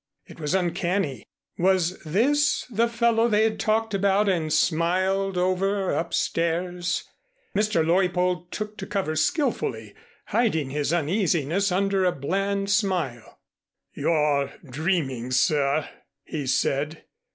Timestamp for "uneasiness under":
10.91-12.03